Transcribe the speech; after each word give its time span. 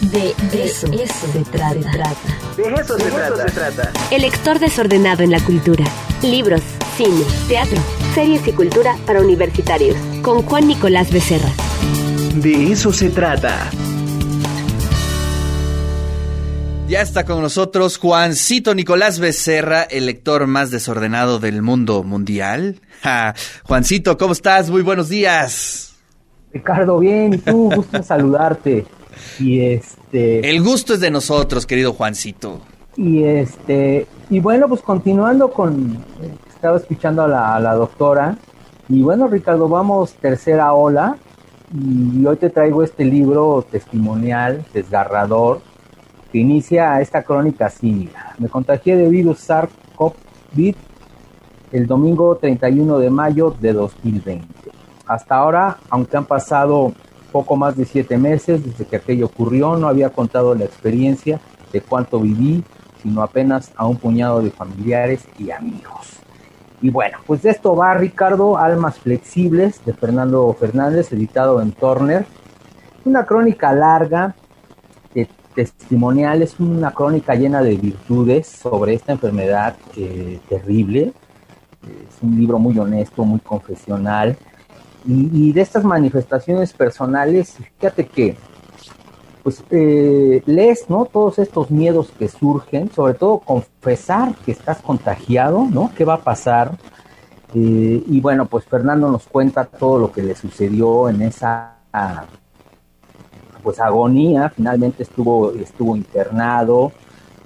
De, 0.00 0.34
eso, 0.54 0.86
se 0.86 1.44
trata. 1.50 1.74
De 2.56 2.62
eso, 2.74 2.98
se, 2.98 3.10
trata. 3.50 3.92
El 4.10 4.22
lector 4.22 4.58
desordenado 4.58 5.22
en 5.22 5.30
la 5.30 5.40
cultura. 5.40 5.84
Libros, 6.22 6.62
cine, 6.96 7.22
teatro, 7.48 7.78
series 8.14 8.48
y 8.48 8.52
cultura 8.52 8.96
para 9.06 9.20
universitarios. 9.20 9.96
Con 10.22 10.42
Juan 10.42 10.68
Nicolás 10.68 11.12
Becerra. 11.12 11.50
De 12.34 12.72
eso 12.72 12.94
se 12.94 13.10
trata. 13.10 13.70
Ya 16.88 17.02
está 17.02 17.24
con 17.24 17.42
nosotros 17.42 17.98
Juancito 17.98 18.74
Nicolás 18.74 19.20
Becerra, 19.20 19.82
el 19.82 20.06
lector 20.06 20.46
más 20.46 20.70
desordenado 20.70 21.38
del 21.38 21.60
mundo 21.60 22.02
mundial. 22.04 22.80
Juancito, 23.64 24.16
¿cómo 24.16 24.32
estás? 24.32 24.70
Muy 24.70 24.80
buenos 24.80 25.10
días. 25.10 25.94
Ricardo, 26.54 26.98
bien, 26.98 27.34
¿y 27.34 27.38
tú? 27.38 27.70
Gusto 27.74 28.02
saludarte. 28.02 28.86
Y 29.38 29.60
este. 29.60 30.48
El 30.48 30.62
gusto 30.62 30.94
es 30.94 31.00
de 31.00 31.10
nosotros, 31.10 31.66
querido 31.66 31.92
Juancito. 31.92 32.60
Y 32.96 33.24
este. 33.24 34.06
Y 34.28 34.40
bueno, 34.40 34.68
pues 34.68 34.80
continuando 34.82 35.50
con. 35.50 36.04
Estaba 36.48 36.76
escuchando 36.76 37.22
a 37.22 37.58
la, 37.60 37.74
doctora. 37.74 38.36
Y 38.88 39.02
bueno, 39.02 39.28
Ricardo, 39.28 39.68
vamos 39.68 40.12
tercera 40.14 40.72
ola. 40.72 41.16
Y 41.72 42.26
hoy 42.26 42.36
te 42.36 42.50
traigo 42.50 42.82
este 42.82 43.04
libro 43.04 43.64
testimonial, 43.70 44.64
desgarrador, 44.74 45.60
que 46.32 46.38
inicia 46.38 47.00
esta 47.00 47.22
crónica 47.22 47.66
así. 47.66 48.10
Me 48.38 48.48
contagié 48.48 48.96
de 48.96 49.08
virus 49.08 49.48
SARS-CoV-2 49.48 50.74
el 51.72 51.86
domingo 51.86 52.36
31 52.36 52.98
de 52.98 53.10
mayo 53.10 53.54
de 53.60 53.72
2020. 53.72 54.46
Hasta 55.06 55.36
ahora, 55.36 55.78
aunque 55.88 56.16
han 56.16 56.24
pasado 56.24 56.92
poco 57.30 57.56
más 57.56 57.76
de 57.76 57.84
siete 57.84 58.18
meses 58.18 58.64
desde 58.64 58.84
que 58.84 58.96
aquello 58.96 59.26
ocurrió, 59.26 59.76
no 59.76 59.88
había 59.88 60.10
contado 60.10 60.54
la 60.54 60.64
experiencia 60.64 61.40
de 61.72 61.80
cuánto 61.80 62.20
viví, 62.20 62.64
sino 63.02 63.22
apenas 63.22 63.72
a 63.76 63.86
un 63.86 63.96
puñado 63.96 64.42
de 64.42 64.50
familiares 64.50 65.26
y 65.38 65.50
amigos. 65.50 66.20
Y 66.82 66.90
bueno, 66.90 67.18
pues 67.26 67.42
de 67.42 67.50
esto 67.50 67.76
va 67.76 67.94
Ricardo, 67.94 68.56
Almas 68.56 68.98
Flexibles, 68.98 69.84
de 69.84 69.92
Fernando 69.92 70.52
Fernández, 70.58 71.12
editado 71.12 71.60
en 71.60 71.72
Turner. 71.72 72.26
Una 73.04 73.24
crónica 73.24 73.72
larga, 73.72 74.34
de 75.14 75.28
testimonial, 75.54 76.42
es 76.42 76.58
una 76.58 76.92
crónica 76.92 77.34
llena 77.34 77.62
de 77.62 77.76
virtudes 77.76 78.46
sobre 78.46 78.94
esta 78.94 79.12
enfermedad 79.12 79.76
eh, 79.96 80.40
terrible. 80.48 81.12
Es 81.82 82.22
un 82.22 82.36
libro 82.36 82.58
muy 82.58 82.78
honesto, 82.78 83.24
muy 83.24 83.40
confesional 83.40 84.36
y, 85.06 85.52
de 85.52 85.60
estas 85.60 85.84
manifestaciones 85.84 86.72
personales, 86.72 87.56
fíjate 87.78 88.06
que 88.06 88.36
pues 89.42 89.64
eh, 89.70 90.42
lees, 90.44 90.90
¿no? 90.90 91.06
Todos 91.06 91.38
estos 91.38 91.70
miedos 91.70 92.12
que 92.18 92.28
surgen, 92.28 92.92
sobre 92.92 93.14
todo 93.14 93.38
confesar 93.38 94.34
que 94.44 94.52
estás 94.52 94.82
contagiado, 94.82 95.66
¿no? 95.70 95.90
¿Qué 95.96 96.04
va 96.04 96.14
a 96.14 96.20
pasar? 96.20 96.76
Eh, 97.54 98.04
y 98.06 98.20
bueno, 98.20 98.46
pues 98.46 98.66
Fernando 98.66 99.10
nos 99.10 99.26
cuenta 99.26 99.64
todo 99.64 99.98
lo 99.98 100.12
que 100.12 100.22
le 100.22 100.34
sucedió 100.34 101.08
en 101.08 101.22
esa 101.22 101.78
pues 103.62 103.80
agonía, 103.80 104.50
finalmente 104.50 105.02
estuvo, 105.02 105.52
estuvo 105.52 105.96
internado, 105.96 106.92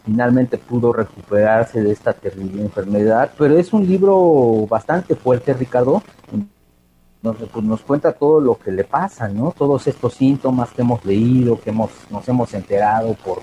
finalmente 0.04 0.58
pudo 0.58 0.92
recuperarse 0.92 1.82
de 1.82 1.92
esta 1.92 2.12
terrible 2.12 2.62
enfermedad, 2.62 3.30
pero 3.38 3.56
es 3.56 3.72
un 3.72 3.86
libro 3.86 4.66
bastante 4.68 5.16
fuerte, 5.16 5.54
Ricardo, 5.54 6.02
nos, 7.24 7.36
pues 7.36 7.64
nos 7.64 7.80
cuenta 7.80 8.12
todo 8.12 8.38
lo 8.38 8.56
que 8.56 8.70
le 8.70 8.84
pasa, 8.84 9.28
¿no? 9.28 9.52
Todos 9.56 9.86
estos 9.86 10.12
síntomas 10.12 10.70
que 10.70 10.82
hemos 10.82 11.04
leído, 11.06 11.58
que 11.58 11.70
hemos, 11.70 11.90
nos 12.10 12.28
hemos 12.28 12.52
enterado 12.52 13.16
por, 13.24 13.38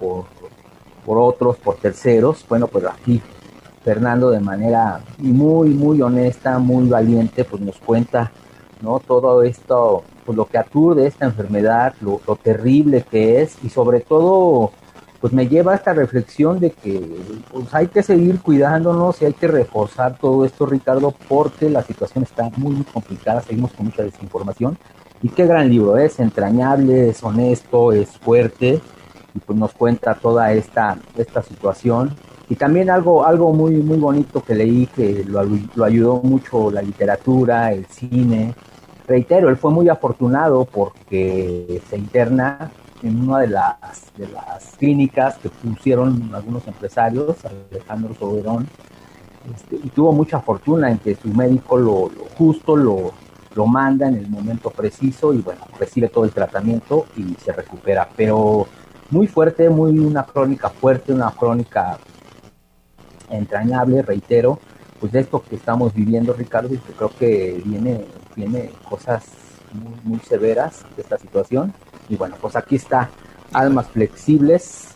por, 0.00 1.18
otros, 1.18 1.56
por 1.58 1.76
terceros. 1.76 2.44
Bueno, 2.48 2.66
pues 2.68 2.86
aquí 2.86 3.20
Fernando 3.84 4.30
de 4.30 4.40
manera 4.40 5.02
muy, 5.18 5.68
muy 5.68 6.00
honesta, 6.00 6.58
muy 6.58 6.88
valiente, 6.88 7.44
pues 7.44 7.60
nos 7.60 7.76
cuenta, 7.76 8.32
¿no? 8.80 8.98
Todo 8.98 9.42
esto, 9.42 10.04
pues 10.24 10.34
lo 10.34 10.46
que 10.46 10.56
aturde 10.56 11.06
esta 11.06 11.26
enfermedad, 11.26 11.94
lo 12.00 12.18
terrible 12.42 13.04
que 13.08 13.42
es 13.42 13.62
y 13.62 13.68
sobre 13.68 14.00
todo 14.00 14.72
pues 15.22 15.32
me 15.32 15.46
lleva 15.46 15.70
a 15.70 15.76
esta 15.76 15.92
reflexión 15.92 16.58
de 16.58 16.72
que 16.72 17.00
pues, 17.52 17.72
hay 17.72 17.86
que 17.86 18.02
seguir 18.02 18.40
cuidándonos 18.40 19.22
y 19.22 19.26
hay 19.26 19.32
que 19.32 19.46
reforzar 19.46 20.18
todo 20.18 20.44
esto, 20.44 20.66
Ricardo, 20.66 21.14
porque 21.28 21.70
la 21.70 21.84
situación 21.84 22.24
está 22.24 22.50
muy, 22.56 22.74
muy 22.74 22.84
complicada, 22.84 23.40
seguimos 23.40 23.70
con 23.70 23.86
mucha 23.86 24.02
desinformación. 24.02 24.76
Y 25.22 25.28
qué 25.28 25.46
gran 25.46 25.70
libro, 25.70 25.96
es 25.96 26.18
entrañable, 26.18 27.10
es 27.10 27.22
honesto, 27.22 27.92
es 27.92 28.08
fuerte 28.18 28.80
y 29.32 29.38
pues 29.38 29.56
nos 29.56 29.72
cuenta 29.74 30.16
toda 30.16 30.52
esta, 30.54 30.98
esta 31.16 31.40
situación. 31.40 32.16
Y 32.48 32.56
también 32.56 32.90
algo, 32.90 33.24
algo 33.24 33.52
muy, 33.52 33.76
muy 33.76 33.98
bonito 33.98 34.42
que 34.42 34.56
leí 34.56 34.88
que 34.88 35.22
lo, 35.24 35.44
lo 35.76 35.84
ayudó 35.84 36.16
mucho 36.16 36.68
la 36.72 36.82
literatura, 36.82 37.72
el 37.72 37.86
cine. 37.86 38.56
Reitero, 39.06 39.50
él 39.50 39.56
fue 39.56 39.70
muy 39.70 39.88
afortunado 39.88 40.64
porque 40.64 41.80
se 41.88 41.96
interna 41.96 42.72
en 43.02 43.28
una 43.28 43.40
de 43.40 43.48
las, 43.48 44.12
de 44.16 44.28
las 44.28 44.76
clínicas 44.78 45.36
que 45.38 45.48
pusieron 45.48 46.30
algunos 46.34 46.66
empresarios, 46.68 47.36
Alejandro 47.70 48.14
Soberón, 48.14 48.68
este, 49.54 49.76
y 49.76 49.88
tuvo 49.88 50.12
mucha 50.12 50.40
fortuna 50.40 50.90
en 50.90 50.98
que 50.98 51.16
su 51.16 51.28
médico 51.28 51.76
lo, 51.76 52.10
justo 52.38 52.76
lo, 52.76 53.12
lo 53.54 53.66
manda 53.66 54.06
en 54.08 54.16
el 54.16 54.28
momento 54.28 54.70
preciso 54.70 55.34
y 55.34 55.38
bueno, 55.38 55.62
recibe 55.78 56.08
todo 56.08 56.24
el 56.24 56.30
tratamiento 56.30 57.06
y 57.16 57.34
se 57.34 57.52
recupera. 57.52 58.08
Pero 58.16 58.68
muy 59.10 59.26
fuerte, 59.26 59.68
muy 59.68 59.98
una 59.98 60.24
crónica 60.24 60.68
fuerte, 60.68 61.12
una 61.12 61.30
crónica 61.32 61.98
entrañable, 63.30 64.02
reitero, 64.02 64.60
pues 65.00 65.10
de 65.12 65.20
esto 65.20 65.42
que 65.42 65.56
estamos 65.56 65.92
viviendo, 65.92 66.32
Ricardo, 66.34 66.72
y 66.72 66.78
que 66.78 66.92
creo 66.92 67.10
que 67.18 67.60
viene, 67.64 68.04
viene 68.36 68.70
cosas 68.88 69.24
muy, 69.72 69.94
muy 70.04 70.18
severas 70.20 70.84
de 70.94 71.02
esta 71.02 71.18
situación 71.18 71.74
y 72.08 72.16
bueno, 72.16 72.36
pues 72.40 72.56
aquí 72.56 72.76
está 72.76 73.10
Almas 73.52 73.86
Flexibles 73.92 74.88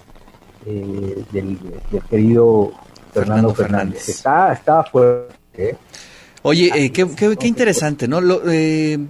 eh, 0.66 1.24
del, 1.32 1.58
querido 2.08 2.72
Fernando, 3.12 3.54
Fernández. 3.54 4.08
Está, 4.08 4.52
está 4.52 4.84
fuerte. 4.84 5.36
¿eh? 5.70 5.76
Oye, 6.42 6.70
eh, 6.74 6.92
qué, 6.92 7.06
qué, 7.14 7.46
interesante, 7.46 8.06
¿no? 8.06 8.20
Lo, 8.20 8.42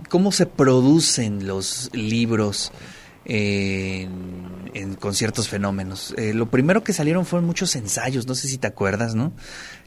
¿Cómo 0.08 0.32
se 0.32 0.46
producen 0.46 1.46
los 1.46 1.90
libros 1.92 2.72
en, 3.26 4.94
con 4.98 5.14
ciertos 5.14 5.48
fenómenos? 5.48 6.14
lo 6.16 6.46
primero 6.46 6.82
que 6.82 6.92
salieron 6.92 7.26
fueron 7.26 7.46
muchos 7.46 7.76
ensayos, 7.76 8.26
no 8.26 8.34
sé 8.34 8.48
si 8.48 8.58
te 8.58 8.66
acuerdas, 8.66 9.14
¿no? 9.14 9.32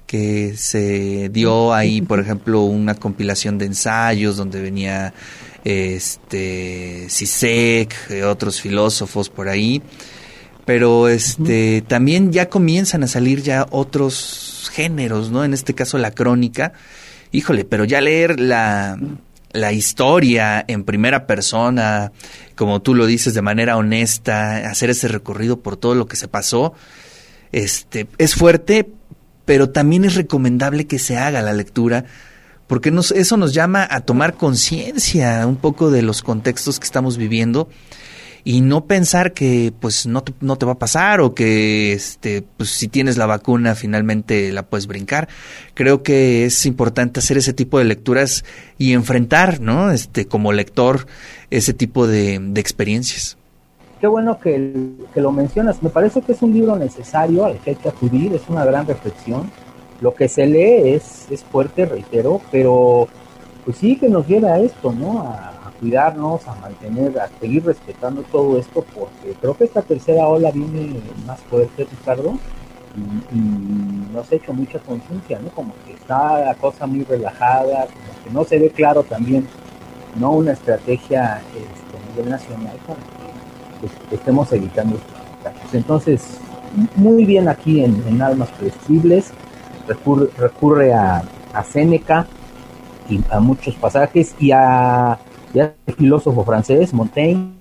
Que 0.06 0.56
se 0.58 1.30
dio 1.30 1.74
ahí, 1.74 2.02
por 2.04 2.20
ejemplo, 2.20 2.62
una 2.62 2.96
compilación 2.96 3.58
de 3.58 3.66
ensayos 3.66 4.38
donde 4.38 4.62
venía 4.62 5.14
este 5.64 7.10
Sisek, 7.10 7.94
eh, 8.10 8.24
otros 8.24 8.62
filósofos 8.62 9.30
por 9.30 9.50
ahí, 9.50 9.82
pero 10.66 11.08
este 11.08 11.84
también 11.88 12.32
ya 12.32 12.50
comienzan 12.50 13.04
a 13.04 13.08
salir 13.08 13.42
ya 13.42 13.66
otros 13.72 14.70
géneros, 14.74 15.32
¿no? 15.32 15.44
En 15.44 15.54
este 15.54 15.74
caso 15.74 15.98
la 15.98 16.12
crónica. 16.12 16.74
Híjole, 17.32 17.64
pero 17.64 17.86
ya 17.86 18.02
leer 18.02 18.40
la 18.40 18.98
la 19.52 19.72
historia 19.72 20.64
en 20.68 20.84
primera 20.84 21.26
persona, 21.26 22.12
como 22.56 22.82
tú 22.82 22.96
lo 22.96 23.06
dices 23.06 23.34
de 23.34 23.42
manera 23.42 23.78
honesta, 23.78 24.70
hacer 24.70 24.90
ese 24.90 25.08
recorrido 25.08 25.62
por 25.62 25.78
todo 25.78 25.96
lo 25.96 26.08
que 26.08 26.16
se 26.16 26.28
pasó, 26.28 26.74
este 27.52 28.08
es 28.18 28.36
fuerte, 28.36 28.90
pero 29.46 29.70
también 29.70 30.06
es 30.06 30.16
recomendable 30.16 30.86
que 30.86 31.00
se 31.00 31.18
haga 31.18 31.42
la 31.42 31.54
lectura 31.54 32.06
porque 32.70 32.92
nos, 32.92 33.10
eso 33.12 33.36
nos 33.36 33.56
llama 33.56 33.88
a 33.90 34.02
tomar 34.02 34.36
conciencia 34.36 35.48
un 35.48 35.56
poco 35.56 35.90
de 35.90 36.04
los 36.04 36.22
contextos 36.22 36.80
que 36.80 36.86
estamos 36.86 37.18
viviendo 37.18 37.68
y 38.44 38.62
no 38.62 38.86
pensar 38.86 39.34
que 39.34 39.74
pues 39.80 40.08
no 40.08 40.24
te, 40.24 40.34
no 40.42 40.58
te 40.58 40.66
va 40.66 40.74
a 40.74 40.80
pasar 40.80 41.22
o 41.22 41.34
que 41.34 41.94
este 41.94 42.44
pues 42.58 42.70
si 42.70 42.88
tienes 42.88 43.18
la 43.18 43.26
vacuna 43.26 43.76
finalmente 43.76 44.52
la 44.52 44.64
puedes 44.64 44.88
brincar. 44.88 45.28
Creo 45.74 46.04
que 46.04 46.46
es 46.46 46.66
importante 46.66 47.20
hacer 47.20 47.38
ese 47.38 47.54
tipo 47.54 47.80
de 47.80 47.86
lecturas 47.86 48.46
y 48.78 48.94
enfrentar, 48.94 49.60
¿no? 49.60 49.92
Este 49.92 50.26
como 50.26 50.52
lector 50.52 51.08
ese 51.50 51.74
tipo 51.74 52.08
de, 52.08 52.36
experiencias. 52.56 53.38
Qué 54.00 54.08
bueno 54.08 54.40
que, 54.40 54.74
que 55.14 55.22
lo 55.22 55.32
mencionas. 55.32 55.82
Me 55.84 55.90
parece 55.90 56.22
que 56.22 56.32
es 56.34 56.42
un 56.42 56.54
libro 56.54 56.76
necesario 56.76 57.46
al 57.46 57.58
que 57.60 57.72
hay 57.72 57.76
que 57.76 57.90
acudir, 57.90 58.34
es 58.34 58.42
una 58.48 58.64
gran 58.66 58.88
reflexión 58.88 59.50
lo 60.02 60.14
que 60.14 60.28
se 60.28 60.46
lee 60.46 60.94
es, 60.94 61.28
es 61.30 61.44
fuerte, 61.44 61.86
reitero, 61.86 62.42
pero 62.52 63.08
pues 63.66 63.78
sí 63.78 63.98
que 63.98 64.08
nos 64.08 64.28
lleva 64.28 64.54
a 64.54 64.60
esto, 64.60 64.92
¿no? 64.92 65.22
A, 65.22 65.54
cuidarnos, 65.80 66.48
a 66.48 66.56
mantener, 66.56 67.20
a 67.20 67.30
seguir 67.40 67.66
respetando 67.66 68.24
todo 68.24 68.58
esto, 68.58 68.86
porque 68.94 69.34
creo 69.40 69.58
que 69.58 69.64
esta 69.66 69.82
tercera 69.82 70.28
ola 70.28 70.52
viene 70.52 71.00
más 71.26 71.40
fuerte, 71.42 71.88
Ricardo, 71.90 72.34
y, 73.32 74.12
nos 74.14 74.32
ha 74.32 74.36
hecho 74.36 74.54
mucha 74.54 74.80
conciencia, 74.80 75.40
¿no? 75.40 75.50
Como 75.50 75.74
que 75.86 75.94
está 75.94 76.40
la 76.40 76.56
cosa 76.56 76.88
muy 76.88 77.04
relajada, 77.04 77.86
como 77.86 78.24
que 78.24 78.30
no 78.32 78.44
se 78.44 78.60
ve 78.60 78.72
claro 78.72 79.04
también, 79.04 79.48
¿no? 80.20 80.32
Una 80.32 80.54
estrategia 80.54 81.42
este, 81.48 81.98
a 81.98 82.10
nivel 82.10 82.32
nacional 82.32 82.76
para 82.88 83.00
que 83.00 83.88
pues, 83.88 83.92
estemos 84.12 84.52
evitando 84.52 84.98
estos 84.98 85.74
Entonces, 85.74 86.40
muy 86.96 87.26
bien 87.26 87.48
aquí 87.48 87.84
en, 87.84 88.22
Almas 88.22 88.50
Flexibles, 88.52 89.32
recurre, 89.88 90.30
recurre 90.38 90.94
a, 90.94 91.24
a 91.54 91.64
Séneca 91.64 92.26
y 93.08 93.22
a 93.30 93.40
muchos 93.40 93.76
pasajes 93.76 94.36
y 94.40 94.52
a, 94.52 95.20
el 95.54 95.96
filósofo 95.96 96.44
francés, 96.44 96.94
Montaigne, 96.94 97.52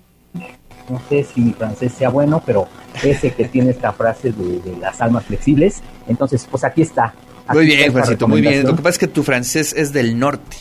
no 0.88 1.00
sé 1.08 1.25
si 1.25 1.40
mi 1.40 1.52
francés 1.52 1.93
sea 1.93 2.08
bueno, 2.08 2.43
pero 2.44 2.67
ese 3.02 3.32
que 3.32 3.44
tiene 3.46 3.70
esta 3.70 3.93
frase 3.93 4.32
de, 4.32 4.76
las 4.81 5.00
almas 5.00 5.25
flexibles. 5.25 5.82
Entonces, 6.06 6.46
pues 6.50 6.64
aquí 6.64 6.82
está. 6.82 7.14
muy 7.52 7.67
bien, 7.67 7.93
Juancito, 7.93 8.29
muy 8.29 8.40
bien. 8.40 8.64
Lo 8.64 8.76
que 8.76 8.82
pasa 8.82 8.90
es 8.90 8.99
que 8.99 9.08
tu 9.08 9.23
francés 9.23 9.75
es 9.76 9.93
del 9.93 10.19
norte. 10.19 10.56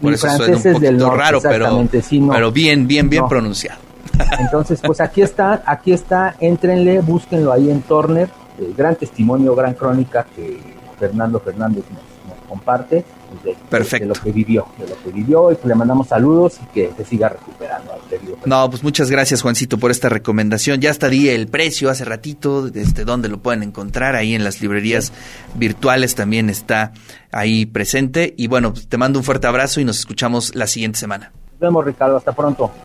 Por 0.00 0.10
mi 0.10 0.14
eso 0.14 0.26
francés 0.26 0.46
suena 0.62 0.76
un 0.76 0.76
es 0.76 0.80
del 0.80 0.98
norte, 0.98 1.16
raro, 1.16 1.40
pero, 1.40 1.86
pero 2.30 2.52
bien, 2.52 2.86
bien, 2.86 3.08
bien 3.08 3.28
pronunciado. 3.28 3.80
Entonces, 4.40 4.80
pues 4.84 5.00
aquí 5.00 5.22
está, 5.22 5.62
aquí 5.64 5.92
está, 5.92 6.34
éntrenle, 6.40 7.00
búsquenlo 7.00 7.52
ahí 7.52 7.70
en 7.70 7.82
Turner, 7.82 8.28
eh, 8.58 8.72
gran 8.76 8.96
testimonio, 8.96 9.54
gran 9.54 9.74
crónica 9.74 10.26
que 10.34 10.58
Fernando 10.98 11.40
Fernández 11.40 11.84
nos, 11.90 12.31
comparte 12.52 13.04
de, 13.42 13.56
Perfecto. 13.70 14.06
De, 14.06 14.14
lo 14.14 14.22
que 14.22 14.30
vivió, 14.30 14.66
de 14.78 14.86
lo 14.88 15.02
que 15.02 15.10
vivió 15.10 15.50
y 15.50 15.56
que 15.56 15.66
le 15.66 15.74
mandamos 15.74 16.08
saludos 16.08 16.58
y 16.62 16.66
que 16.66 16.92
se 16.94 17.04
siga 17.04 17.30
recuperando. 17.30 17.92
No, 18.44 18.68
pues 18.68 18.82
muchas 18.82 19.10
gracias 19.10 19.40
Juancito 19.40 19.78
por 19.78 19.90
esta 19.90 20.10
recomendación. 20.10 20.80
Ya 20.80 20.90
hasta 20.90 21.08
di 21.08 21.30
el 21.30 21.48
precio 21.48 21.88
hace 21.88 22.04
ratito, 22.04 22.68
desde 22.68 23.06
dónde 23.06 23.30
lo 23.30 23.38
pueden 23.38 23.62
encontrar, 23.62 24.16
ahí 24.16 24.34
en 24.34 24.44
las 24.44 24.60
librerías 24.60 25.12
virtuales 25.54 26.14
también 26.14 26.50
está 26.50 26.92
ahí 27.30 27.64
presente. 27.64 28.34
Y 28.36 28.48
bueno, 28.48 28.74
pues 28.74 28.86
te 28.86 28.98
mando 28.98 29.18
un 29.18 29.24
fuerte 29.24 29.46
abrazo 29.46 29.80
y 29.80 29.84
nos 29.84 29.98
escuchamos 29.98 30.54
la 30.54 30.66
siguiente 30.66 30.98
semana. 30.98 31.32
Nos 31.52 31.60
vemos 31.60 31.84
Ricardo, 31.86 32.18
hasta 32.18 32.32
pronto. 32.32 32.70